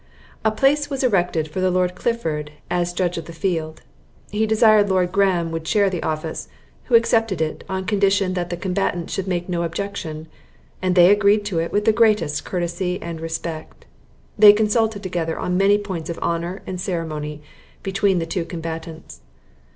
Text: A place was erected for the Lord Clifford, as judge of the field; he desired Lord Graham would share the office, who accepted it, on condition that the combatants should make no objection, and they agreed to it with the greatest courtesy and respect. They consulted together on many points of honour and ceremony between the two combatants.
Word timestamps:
A 0.43 0.49
place 0.49 0.89
was 0.89 1.03
erected 1.03 1.47
for 1.47 1.61
the 1.61 1.69
Lord 1.69 1.93
Clifford, 1.93 2.49
as 2.71 2.91
judge 2.91 3.19
of 3.19 3.25
the 3.25 3.33
field; 3.33 3.83
he 4.31 4.47
desired 4.47 4.89
Lord 4.89 5.11
Graham 5.11 5.51
would 5.51 5.67
share 5.67 5.91
the 5.91 6.01
office, 6.01 6.47
who 6.85 6.95
accepted 6.95 7.39
it, 7.39 7.63
on 7.69 7.85
condition 7.85 8.33
that 8.33 8.49
the 8.49 8.57
combatants 8.57 9.13
should 9.13 9.27
make 9.27 9.47
no 9.47 9.61
objection, 9.61 10.27
and 10.81 10.95
they 10.95 11.11
agreed 11.11 11.45
to 11.45 11.59
it 11.59 11.71
with 11.71 11.85
the 11.85 11.93
greatest 11.93 12.43
courtesy 12.43 12.99
and 12.99 13.21
respect. 13.21 13.85
They 14.39 14.53
consulted 14.53 15.03
together 15.03 15.37
on 15.37 15.55
many 15.55 15.77
points 15.77 16.09
of 16.09 16.17
honour 16.17 16.63
and 16.65 16.81
ceremony 16.81 17.43
between 17.83 18.17
the 18.17 18.25
two 18.25 18.43
combatants. 18.43 19.21